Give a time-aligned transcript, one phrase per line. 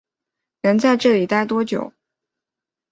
[0.63, 1.93] 能在这里待多久